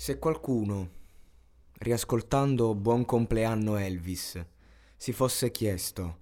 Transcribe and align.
Se 0.00 0.18
qualcuno, 0.18 0.90
riascoltando 1.74 2.74
Buon 2.74 3.04
compleanno 3.04 3.76
Elvis, 3.76 4.42
si 4.96 5.12
fosse 5.12 5.50
chiesto 5.50 6.16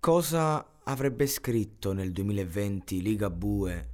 cosa 0.00 0.80
avrebbe 0.82 1.28
scritto 1.28 1.92
nel 1.92 2.10
2020 2.10 3.02
Liga 3.02 3.30
Bue 3.30 3.90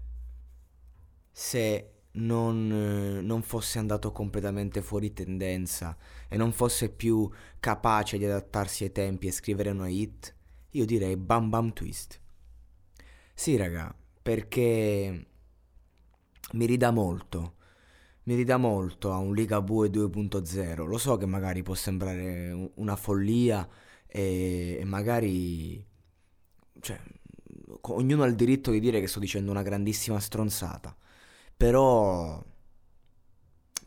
se 1.30 1.90
non, 2.12 3.20
non, 3.22 3.42
fosse 3.42 3.78
andato 3.78 4.10
completamente 4.10 4.80
fuori 4.80 5.12
tendenza 5.12 5.94
e 6.26 6.38
non 6.38 6.50
fosse 6.50 6.88
più 6.88 7.30
capace 7.60 8.16
di 8.16 8.24
adattarsi 8.24 8.84
ai 8.84 8.92
tempi 8.92 9.26
e 9.26 9.32
scrivere 9.32 9.68
una 9.68 9.88
hit, 9.88 10.34
io 10.70 10.86
direi 10.86 11.18
Bam 11.18 11.50
Bam 11.50 11.74
Twist. 11.74 12.18
Sì, 13.34 13.54
raga, 13.54 13.94
perché 14.22 15.26
mi 16.52 16.64
ridà 16.64 16.90
molto 16.90 17.60
mi 18.24 18.34
ridà 18.34 18.56
molto 18.56 19.12
a 19.12 19.18
un 19.18 19.34
Ligabue 19.34 19.88
2.0. 19.88 20.86
Lo 20.86 20.98
so 20.98 21.16
che 21.16 21.26
magari 21.26 21.62
può 21.62 21.74
sembrare 21.74 22.70
una 22.74 22.96
follia 22.96 23.68
e, 24.06 24.78
e 24.80 24.84
magari... 24.84 25.84
Cioè, 26.80 27.00
ognuno 27.80 28.22
ha 28.22 28.26
il 28.26 28.34
diritto 28.34 28.70
di 28.70 28.80
dire 28.80 29.00
che 29.00 29.06
sto 29.06 29.18
dicendo 29.18 29.50
una 29.50 29.62
grandissima 29.62 30.20
stronzata. 30.20 30.94
Però 31.56 32.42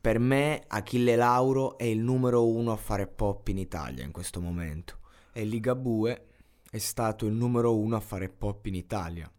per 0.02 0.20
me 0.20 0.64
Achille 0.68 1.16
Lauro 1.16 1.78
è 1.78 1.86
il 1.86 2.00
numero 2.00 2.48
uno 2.48 2.72
a 2.72 2.78
fare 2.78 3.08
pop 3.08 3.48
in 3.48 3.58
Italia 3.58 4.04
in 4.04 4.12
questo 4.12 4.40
momento. 4.40 5.00
E 5.32 5.44
Ligabue 5.46 6.28
è 6.70 6.78
stato 6.78 7.26
il 7.26 7.34
numero 7.34 7.76
uno 7.76 7.96
a 7.96 8.02
fare 8.02 8.30
pop 8.30 8.66
in 8.68 8.76
Italia. 8.76 9.32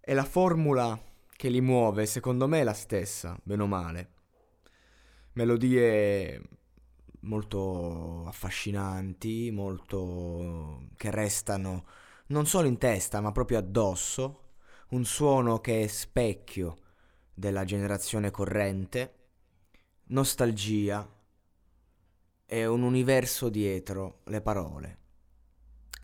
E 0.00 0.14
la 0.14 0.24
formula 0.24 1.00
che 1.42 1.48
li 1.48 1.60
muove, 1.60 2.06
secondo 2.06 2.46
me, 2.46 2.60
è 2.60 2.62
la 2.62 2.72
stessa, 2.72 3.36
bene 3.42 3.64
o 3.64 3.66
male. 3.66 4.10
Melodie 5.32 6.40
molto 7.22 8.26
affascinanti, 8.26 9.50
molto 9.50 10.86
che 10.96 11.10
restano 11.10 11.84
non 12.26 12.46
solo 12.46 12.68
in 12.68 12.78
testa, 12.78 13.20
ma 13.20 13.32
proprio 13.32 13.58
addosso, 13.58 14.52
un 14.90 15.04
suono 15.04 15.58
che 15.58 15.82
è 15.82 15.86
specchio 15.88 16.76
della 17.34 17.64
generazione 17.64 18.30
corrente, 18.30 19.14
nostalgia 20.10 21.04
e 22.46 22.66
un 22.66 22.82
universo 22.82 23.48
dietro 23.48 24.20
le 24.26 24.40
parole. 24.42 24.98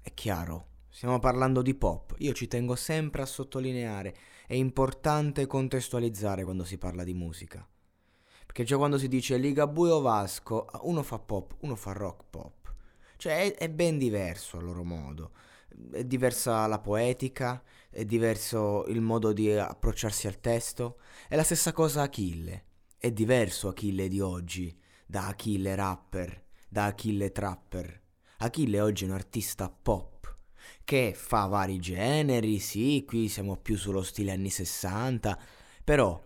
È 0.02 0.12
chiaro, 0.14 0.66
stiamo 0.98 1.20
parlando 1.20 1.62
di 1.62 1.76
pop, 1.76 2.16
io 2.18 2.32
ci 2.32 2.48
tengo 2.48 2.74
sempre 2.74 3.22
a 3.22 3.24
sottolineare 3.24 4.16
è 4.48 4.54
importante 4.54 5.46
contestualizzare 5.46 6.42
quando 6.42 6.64
si 6.64 6.76
parla 6.76 7.04
di 7.04 7.14
musica. 7.14 7.64
Perché 8.44 8.64
già 8.64 8.76
quando 8.76 8.98
si 8.98 9.06
dice 9.06 9.36
Ligabue 9.36 9.90
o 9.90 10.00
Vasco, 10.00 10.66
uno 10.82 11.04
fa 11.04 11.20
pop, 11.20 11.54
uno 11.60 11.76
fa 11.76 11.92
rock 11.92 12.24
pop. 12.28 12.74
Cioè 13.16 13.44
è, 13.44 13.54
è 13.54 13.70
ben 13.70 13.96
diverso 13.96 14.58
a 14.58 14.60
loro 14.60 14.82
modo. 14.82 15.30
È 15.92 16.02
diversa 16.02 16.66
la 16.66 16.80
poetica, 16.80 17.62
è 17.90 18.04
diverso 18.04 18.84
il 18.88 19.00
modo 19.00 19.32
di 19.32 19.52
approcciarsi 19.52 20.26
al 20.26 20.40
testo. 20.40 20.98
È 21.28 21.36
la 21.36 21.44
stessa 21.44 21.72
cosa 21.72 22.02
Achille. 22.02 22.64
È 22.96 23.12
diverso 23.12 23.68
Achille 23.68 24.08
di 24.08 24.18
oggi 24.18 24.76
da 25.06 25.28
Achille 25.28 25.76
rapper, 25.76 26.42
da 26.68 26.86
Achille 26.86 27.30
trapper. 27.30 28.02
Achille 28.38 28.80
oggi 28.80 29.04
è 29.04 29.06
un 29.06 29.14
artista 29.14 29.70
pop 29.70 30.17
che 30.84 31.14
fa 31.14 31.46
vari 31.46 31.78
generi, 31.78 32.58
sì, 32.58 33.04
qui 33.06 33.28
siamo 33.28 33.56
più 33.56 33.76
sullo 33.76 34.02
stile 34.02 34.32
anni 34.32 34.50
60, 34.50 35.38
però 35.84 36.20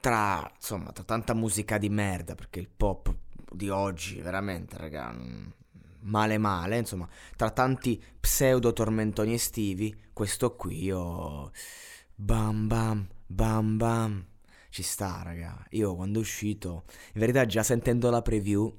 tra, 0.00 0.50
insomma, 0.54 0.92
tra 0.92 1.04
tanta 1.04 1.34
musica 1.34 1.78
di 1.78 1.88
merda, 1.88 2.34
perché 2.34 2.60
il 2.60 2.68
pop 2.68 3.14
di 3.50 3.68
oggi, 3.70 4.20
veramente, 4.20 4.76
raga, 4.76 5.16
male 6.00 6.38
male, 6.38 6.78
insomma, 6.78 7.08
tra 7.36 7.50
tanti 7.50 8.02
pseudo 8.20 8.72
tormentoni 8.72 9.32
estivi, 9.34 9.94
questo 10.12 10.54
qui 10.56 10.84
io... 10.84 11.50
Bam 12.16 12.68
bam, 12.68 13.08
bam 13.26 13.76
bam, 13.76 14.24
ci 14.70 14.84
sta, 14.84 15.22
raga. 15.24 15.66
Io 15.70 15.96
quando 15.96 16.20
è 16.20 16.22
uscito, 16.22 16.84
in 17.14 17.20
verità 17.20 17.44
già 17.44 17.64
sentendo 17.64 18.08
la 18.08 18.22
preview, 18.22 18.72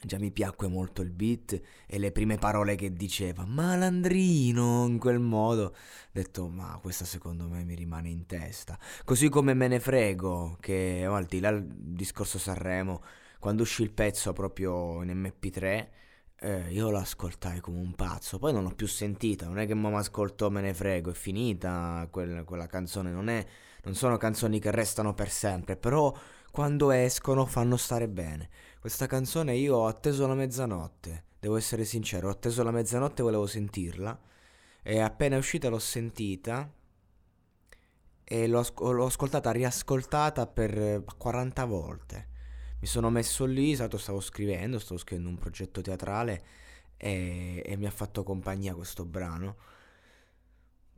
Già 0.00 0.16
mi 0.18 0.30
piacque 0.30 0.68
molto 0.68 1.02
il 1.02 1.10
beat 1.10 1.60
e 1.86 1.98
le 1.98 2.12
prime 2.12 2.38
parole 2.38 2.76
che 2.76 2.92
diceva, 2.92 3.44
malandrino, 3.44 4.86
in 4.86 4.98
quel 4.98 5.18
modo. 5.18 5.64
Ho 5.64 5.72
detto, 6.12 6.48
ma 6.48 6.78
questa 6.80 7.04
secondo 7.04 7.48
me 7.48 7.64
mi 7.64 7.74
rimane 7.74 8.08
in 8.08 8.24
testa. 8.26 8.78
Così 9.04 9.28
come 9.28 9.54
me 9.54 9.66
ne 9.66 9.80
frego, 9.80 10.56
che 10.60 11.04
oh, 11.06 11.14
al 11.14 11.24
di 11.24 11.40
là 11.40 11.50
del 11.50 11.66
discorso 11.66 12.38
Sanremo, 12.38 13.02
quando 13.40 13.62
uscì 13.62 13.82
il 13.82 13.90
pezzo 13.90 14.32
proprio 14.32 15.02
in 15.02 15.10
MP3, 15.10 15.88
eh, 16.40 16.70
io 16.70 16.90
l'ascoltai 16.90 17.60
come 17.60 17.78
un 17.78 17.94
pazzo. 17.94 18.38
Poi 18.38 18.52
non 18.52 18.62
l'ho 18.62 18.74
più 18.74 18.86
sentita, 18.86 19.46
non 19.46 19.58
è 19.58 19.66
che 19.66 19.74
mi 19.74 19.92
ascolto 19.94 20.50
me 20.50 20.60
ne 20.60 20.74
frego, 20.74 21.10
è 21.10 21.14
finita 21.14 22.06
quel, 22.10 22.44
quella 22.44 22.66
canzone, 22.66 23.10
non, 23.10 23.28
è, 23.28 23.44
non 23.82 23.94
sono 23.94 24.16
canzoni 24.16 24.60
che 24.60 24.70
restano 24.70 25.14
per 25.14 25.30
sempre, 25.30 25.76
però 25.76 26.14
quando 26.52 26.90
escono 26.90 27.46
fanno 27.46 27.76
stare 27.76 28.08
bene. 28.08 28.48
Questa 28.80 29.06
canzone 29.06 29.56
io 29.56 29.74
ho 29.74 29.86
atteso 29.88 30.24
la 30.28 30.34
mezzanotte, 30.34 31.24
devo 31.40 31.56
essere 31.56 31.84
sincero, 31.84 32.28
ho 32.28 32.30
atteso 32.30 32.62
la 32.62 32.70
mezzanotte 32.70 33.22
e 33.22 33.24
volevo 33.24 33.46
sentirla 33.46 34.16
e 34.82 35.00
appena 35.00 35.34
è 35.34 35.38
uscita 35.38 35.68
l'ho 35.68 35.80
sentita 35.80 36.72
e 38.22 38.46
l'ho, 38.46 38.64
l'ho 38.78 39.06
ascoltata, 39.06 39.50
riascoltata 39.50 40.46
per 40.46 41.02
40 41.16 41.64
volte. 41.64 42.28
Mi 42.78 42.86
sono 42.86 43.10
messo 43.10 43.46
lì, 43.46 43.74
stato, 43.74 43.98
stavo 43.98 44.20
scrivendo, 44.20 44.78
stavo 44.78 45.00
scrivendo 45.00 45.28
un 45.28 45.38
progetto 45.38 45.80
teatrale 45.80 46.44
e, 46.96 47.60
e 47.66 47.76
mi 47.76 47.86
ha 47.86 47.90
fatto 47.90 48.22
compagnia 48.22 48.74
questo 48.74 49.04
brano 49.04 49.56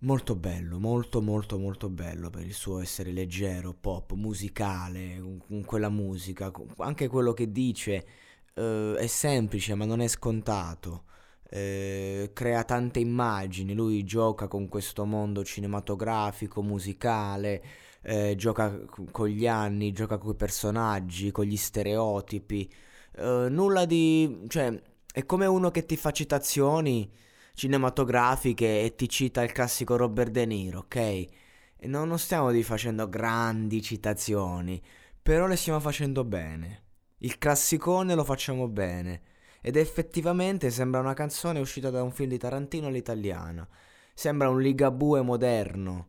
Molto 0.02 0.34
bello, 0.34 0.78
molto 0.78 1.20
molto 1.20 1.58
molto 1.58 1.90
bello 1.90 2.30
per 2.30 2.46
il 2.46 2.54
suo 2.54 2.80
essere 2.80 3.12
leggero, 3.12 3.74
pop, 3.78 4.12
musicale, 4.14 5.20
con 5.46 5.62
quella 5.64 5.90
musica, 5.90 6.50
anche 6.78 7.06
quello 7.08 7.34
che 7.34 7.52
dice 7.52 8.06
eh, 8.54 8.94
è 8.96 9.06
semplice 9.06 9.74
ma 9.74 9.84
non 9.84 10.00
è 10.00 10.08
scontato, 10.08 11.04
eh, 11.50 12.30
crea 12.32 12.64
tante 12.64 12.98
immagini, 12.98 13.74
lui 13.74 14.02
gioca 14.04 14.48
con 14.48 14.68
questo 14.68 15.04
mondo 15.04 15.44
cinematografico, 15.44 16.62
musicale, 16.62 17.62
eh, 18.02 18.34
gioca 18.36 18.74
con 19.10 19.28
gli 19.28 19.46
anni, 19.46 19.92
gioca 19.92 20.16
con 20.16 20.30
i 20.32 20.34
personaggi, 20.36 21.30
con 21.30 21.44
gli 21.44 21.56
stereotipi, 21.56 22.72
eh, 23.16 23.48
nulla 23.50 23.84
di... 23.84 24.44
cioè 24.48 24.80
è 25.12 25.26
come 25.26 25.44
uno 25.46 25.70
che 25.70 25.84
ti 25.84 25.96
fa 25.98 26.10
citazioni 26.10 27.10
cinematografiche 27.54 28.82
e 28.82 28.94
ti 28.94 29.08
cita 29.08 29.42
il 29.42 29.52
classico 29.52 29.96
Robert 29.96 30.30
De 30.30 30.46
Niro, 30.46 30.80
ok? 30.80 30.96
E 30.96 31.86
non, 31.86 32.18
stiamo 32.18 32.52
facendo 32.62 33.08
grandi 33.08 33.80
citazioni, 33.82 34.82
però 35.22 35.46
le 35.46 35.56
stiamo 35.56 35.80
facendo 35.80 36.24
bene. 36.24 36.84
Il 37.18 37.38
classicone 37.38 38.14
lo 38.14 38.24
facciamo 38.24 38.68
bene. 38.68 39.22
Ed 39.62 39.76
effettivamente 39.76 40.70
sembra 40.70 41.00
una 41.00 41.14
canzone 41.14 41.58
uscita 41.58 41.90
da 41.90 42.02
un 42.02 42.12
film 42.12 42.30
di 42.30 42.38
Tarantino 42.38 42.86
all'italiana. 42.86 43.66
Sembra 44.14 44.48
un 44.48 44.60
Ligabue 44.60 45.22
moderno 45.22 46.08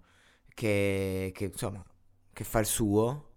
che, 0.53 1.31
che, 1.33 1.45
insomma, 1.45 1.83
che 2.31 2.43
fa 2.43 2.59
il 2.59 2.65
suo. 2.65 3.29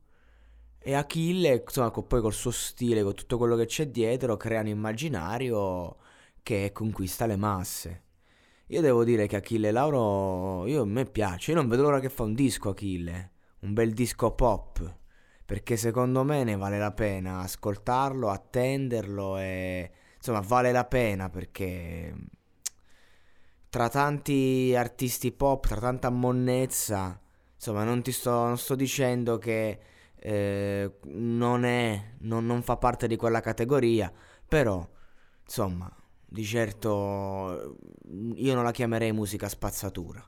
E 0.79 0.95
Achille, 0.95 1.63
insomma, 1.65 1.91
poi 1.91 2.21
col 2.21 2.33
suo 2.33 2.51
stile, 2.51 3.03
con 3.03 3.15
tutto 3.15 3.39
quello 3.39 3.57
che 3.57 3.67
c'è 3.67 3.89
dietro, 3.89 4.37
crea 4.37 4.61
un 4.61 4.69
immaginario 4.69 5.97
che 6.45 6.71
conquista 6.73 7.27
le 7.27 7.37
masse. 7.37 8.03
Io 8.69 8.81
devo 8.81 9.03
dire 9.03 9.27
che 9.27 9.37
Achille 9.37 9.73
Lauro, 9.73 10.67
io, 10.67 10.83
a 10.83 10.87
me 10.87 11.05
piace, 11.07 11.51
io 11.51 11.57
non 11.57 11.69
vedo 11.69 11.83
l'ora 11.83 12.01
che 12.01 12.09
fa 12.09 12.23
un 12.23 12.35
disco 12.35 12.71
Achille, 12.71 13.33
un 13.61 13.73
bel 13.73 13.93
disco 13.93 14.33
pop, 14.33 14.99
perché 15.45 15.77
secondo 15.77 16.23
me 16.23 16.45
ne 16.45 16.57
vale 16.57 16.79
la 16.79 16.93
pena 16.93 17.41
ascoltarlo, 17.41 18.31
attenderlo 18.31 19.39
e 19.39 19.91
insomma 20.17 20.41
vale 20.41 20.73
la 20.73 20.85
pena 20.85 21.29
perché 21.29 22.15
tra 23.69 23.89
tanti 23.89 24.75
artisti 24.77 25.33
pop, 25.33 25.67
tra 25.67 25.81
tanta 25.81 26.11
monnezza, 26.11 27.21
insomma 27.55 27.85
non 27.85 28.03
ti 28.03 28.13
sto, 28.13 28.31
non 28.31 28.59
sto 28.59 28.75
dicendo 28.75 29.39
che 29.39 29.79
eh, 30.17 30.99
non 31.05 31.65
è, 31.65 32.13
non, 32.21 32.47
non 32.47 32.63
fa 32.63 32.77
parte 32.77 33.07
di 33.09 33.17
quella 33.17 33.41
categoria, 33.41 34.13
però 34.47 34.87
insomma 35.43 35.95
di 36.27 36.45
certo 36.45 37.77
io 38.35 38.55
non 38.55 38.65
la 38.65 38.71
chiamerei 38.73 39.13
musica 39.13 39.49
spazzatura. 39.49 40.27